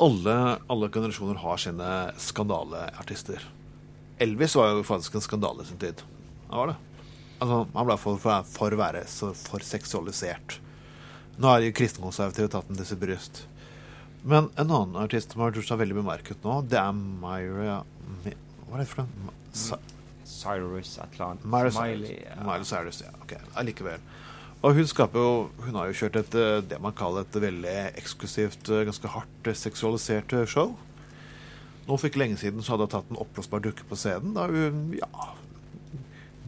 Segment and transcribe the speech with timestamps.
[0.00, 0.34] Alle,
[0.72, 3.42] alle generasjoner har sine skandaleartister.
[4.20, 6.00] Elvis var jo faktisk en skandale i sin tid.
[6.48, 6.78] Han var det.
[7.40, 10.58] Altså, han ble for, for, for å være så for seksualisert.
[11.40, 13.42] Nå har jo kristenkonservative tatt den til sitt bryst.
[14.22, 17.78] Men en annen artist som har gjort seg veldig bemerket nå, det er Myra
[18.26, 19.78] Hva er det for noe?
[20.30, 21.44] Cyrus Atlant.
[21.44, 22.10] Miley Smiley.
[22.12, 22.26] Cyrus.
[22.28, 22.42] ja.
[22.44, 23.14] Miley Cyrus, ja.
[23.24, 24.04] Ok, allikevel.
[24.60, 28.68] Og hun jo Hun har jo kjørt et eh, det man kaller et veldig eksklusivt,
[28.68, 30.76] eh, ganske hardt eh, seksualisert show.
[31.86, 34.34] Nå for ikke lenge siden så hadde hun tatt en oppblåsbar dukke på scenen.
[34.36, 35.30] Da hun ja,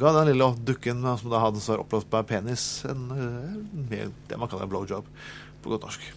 [0.00, 4.48] ga den lille dukken som da hadde en så oppblåsbar penis, en, en, det man
[4.48, 5.06] kaller en blowjob
[5.62, 6.08] på godt norsk.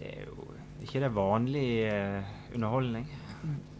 [0.00, 0.50] Det er jo
[0.82, 3.06] ikke det vanlig eh, underholdning.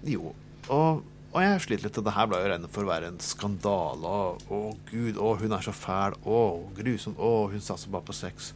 [0.07, 0.35] Jo.
[0.69, 1.99] Og, og jeg sliter litt.
[2.05, 4.11] Det her ble jo regnet for å være en skandale.
[4.11, 6.17] Å, Å, gud, å, hun er så fæl.
[6.27, 6.41] Å,
[6.75, 7.15] grusom.
[7.19, 8.51] Å, hun satser bare på sex.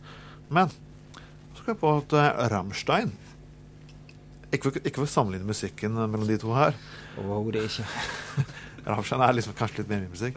[0.50, 3.14] Men så skal jeg på at uh, Rammstein
[4.54, 6.76] ikke ikke for å sammenligne musikken mellom de to her.
[7.18, 7.86] Overhodet ikke.
[8.90, 10.36] Rammstein er liksom kanskje litt mer min musikk.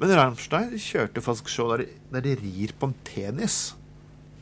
[0.00, 3.60] Men Rammstein kjørte faktisk show der de, der de rir på en penis.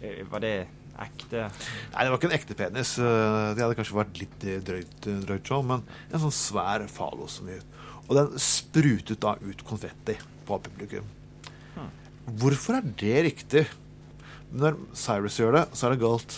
[0.02, 0.54] Eh, Var det
[1.02, 1.46] ekte?
[1.94, 2.94] Nei, det var ikke en ekte penis.
[2.98, 7.26] Eh, Det hadde kanskje vært litt eh, drøyt, drøyt show, men en sånn svær falo
[7.30, 7.78] som ut.
[8.04, 11.06] Og den sprutet da ut konfetti på publikum.
[12.24, 13.64] Hvorfor er det riktig?
[14.54, 16.36] Når Cyrus gjør det, så er det galt.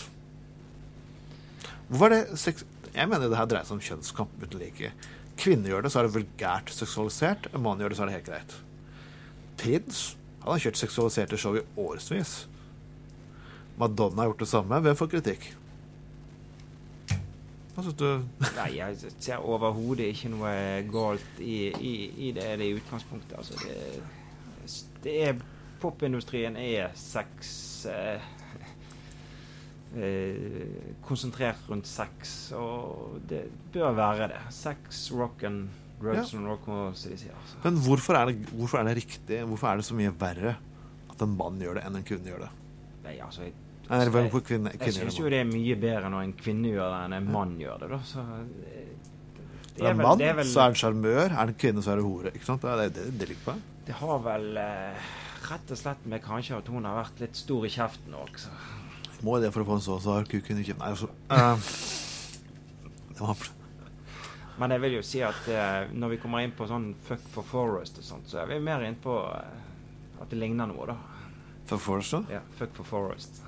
[1.87, 2.65] Hvorfor er det sex...
[2.97, 4.91] Jeg mener det her dreier seg om kjønnskamp uten like.
[5.37, 7.47] Kvinner gjør det, så er det vulgært seksualisert.
[7.53, 8.55] En mann gjør det, så er det helt greit.
[9.61, 10.01] Prins
[10.41, 12.33] han har kjørt seksualiserte show i årevis.
[13.77, 14.79] Madonna har gjort det samme.
[14.81, 15.47] Hvem får kritikk?
[17.75, 18.07] Hva syns du?
[18.57, 20.53] Nei, jeg ser overhodet ikke noe
[20.89, 21.91] galt i, i,
[22.25, 23.35] i det, det i utgangspunktet.
[23.37, 25.43] Altså, det, det er
[25.77, 27.51] Popindustrien er sex
[27.93, 28.23] eh,
[29.93, 33.43] eh, Konsentrert rundt sex, og det
[33.75, 34.41] bør være det.
[34.57, 35.67] Sex, rock and
[36.01, 36.39] drugs Ja.
[36.39, 37.37] and rock, som de sier.
[37.37, 37.61] Altså.
[37.63, 39.43] Men hvorfor er, det, hvorfor er det riktig?
[39.53, 40.57] Hvorfor er det så mye verre
[41.13, 42.51] at en mann gjør det, enn en kvinne gjør det?
[43.05, 43.53] Nei, altså, jeg,
[43.87, 45.37] Nei, eller hvorfor kvinne, jeg kvinne syns jo det?
[45.37, 47.91] det er mye bedre når en kvinne gjør det, enn en mann gjør det.
[47.93, 47.99] da.
[48.07, 48.47] Så, eh,
[49.77, 51.25] det, Er det en mann, så er det sjarmør.
[51.27, 52.33] Er det en kvinne, så er det hore.
[52.35, 52.65] Ikke sant?
[52.65, 53.55] Det er det det ligger på.
[53.87, 55.11] Det har vel eh,
[55.47, 58.51] rett og slett med kanskje at hun har vært litt stor i kjeften òg, så
[59.25, 60.83] Må det for å få en så så kuken i kjeften.
[60.83, 61.55] Nei, altså uh,
[63.17, 63.47] det var,
[64.59, 67.45] Men jeg vil jo si at eh, når vi kommer inn på sånn fuck for
[67.45, 70.97] forest og sånt, så er vi mer inn på eh, at det ligner noe, da.
[71.69, 72.37] For forest, da?
[72.37, 73.41] Ja, fuck for forest.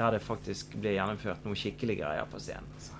[0.00, 2.64] Der det faktisk blir gjennomført noe skikkelig greier på scenen.
[2.78, 2.92] altså.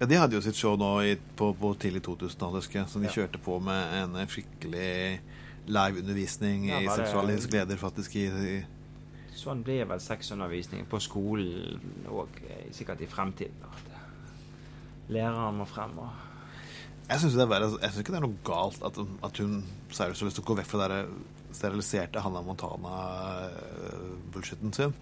[0.00, 2.88] Ja, De hadde jo sitt show nå i, på, på tidlig 2000-tallet, husker jeg.
[2.90, 3.12] Så de Ja.
[3.12, 5.20] kjørte på med en skikkelig
[5.68, 8.16] live-undervisning Ja, i seksualisk gleder, faktisk.
[8.16, 8.64] i, i
[9.36, 12.28] Sånn blir vel sexundervisning på skolen òg,
[12.74, 13.54] sikkert i fremtiden.
[13.64, 13.70] At
[15.12, 16.08] læreren må frem og
[17.08, 20.44] Jeg syns synes ikke det er noe galt at, at hun seriøst har lyst til
[20.44, 21.06] å gå vekk fra den
[21.52, 24.92] steriliserte Hanna Montana-bullshitten sin.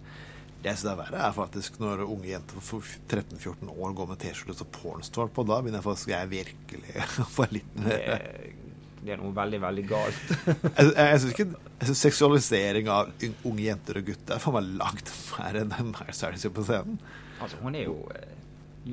[0.61, 4.19] Det jeg synes er verre, er faktisk når unge jenter på 13-14 år går med
[4.21, 5.45] T-skjorte og pornstar på.
[5.49, 8.57] Da begynner jeg faktisk jeg virkelig å få litt mer er-
[9.01, 10.33] det er noe veldig, veldig galt.
[10.77, 11.45] Jeg, jeg synes ikke
[11.81, 13.09] jeg synes seksualisering av
[13.49, 16.99] unge jenter og gutter er for meg langt mer enn det Miley Cyrus på scenen.
[17.41, 18.35] altså, hun er jo eh,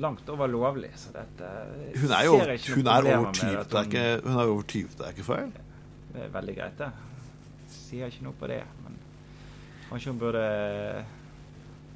[0.00, 1.50] langt over lovlig, så dette
[2.00, 4.64] Hun er jo hun er over med 20, at det er ikke, hun er over
[4.72, 5.52] 20, det er ikke feil.
[6.14, 6.90] Det er veldig greit, det.
[7.76, 8.62] Sier ikke noe på det.
[8.86, 8.96] Men
[9.90, 10.46] kanskje hun burde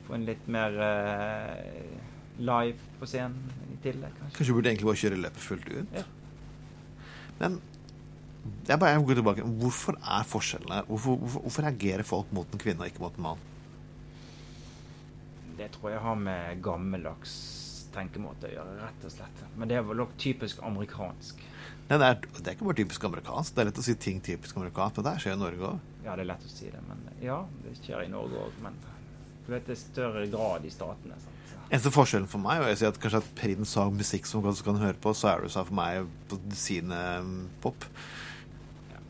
[0.06, 2.00] få en litt mer eh,
[2.42, 4.36] live på scenen i tillegg, kanskje.
[4.38, 5.94] Kanskje du burde egentlig bare kjøre løpet fullt ut.
[5.96, 6.04] Ja.
[7.42, 7.60] Men
[8.66, 9.46] jeg bare jeg går tilbake.
[9.62, 13.26] Hvorfor er forskjellene hvorfor, hvorfor, hvorfor reagerer folk mot en kvinne og ikke mot en
[13.28, 13.48] mann?
[15.58, 17.34] Det tror jeg har med gammeldags
[17.92, 19.42] tenkemåte å gjøre, rett og slett.
[19.60, 21.42] Men det er vel også typisk amerikansk.
[21.90, 23.54] Nei, det, er, det er ikke bare typisk amerikansk.
[23.54, 25.90] Det er lett å si ting typisk amerikansk, men det her skjer i Norge òg.
[26.06, 28.56] Ja, det er lett å si det, men ja, det skjer i Norge òg.
[28.64, 28.78] Men
[29.46, 31.18] du vet, det er større grad i statene.
[31.18, 31.38] sant?
[31.72, 34.98] Eneste forskjellen for meg sier at kanskje at Prins har musikk som man kan høre
[35.00, 37.86] på, Så er det for meg på sine um, pop.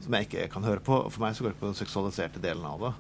[0.01, 0.99] Som jeg ikke kan høre på.
[1.11, 2.93] For meg så går det på den seksualiserte delen av det.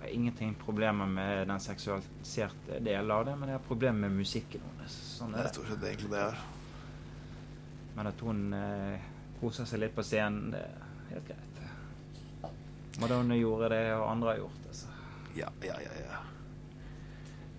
[0.00, 4.22] Jeg har ingenting problemer med den seksualiserte delen av det, men jeg har problemer med
[4.24, 4.96] musikken hennes.
[5.18, 5.88] Sånn Det Jeg tror ikke det.
[5.90, 6.42] egentlig det er.
[7.96, 9.06] Men at hun eh,
[9.40, 11.46] koser seg litt på scenen, det er helt greit.
[13.00, 14.74] Madonna gjorde det, og andre har gjort det.
[14.76, 14.86] Så.
[15.36, 16.18] Ja, ja, ja, ja.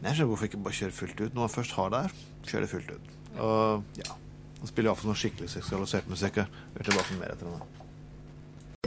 [0.01, 1.33] Jeg skjønner hvorfor ikke bare kjøre fullt ut.
[1.35, 2.15] Når man først har det her,
[2.49, 3.11] kjør det fullt ut.
[3.37, 4.15] Og ja,
[4.65, 6.41] spiller iallfall noe skikkelig seksualisert musikk.
[6.41, 7.80] Vi er tilbake med mer etter denne.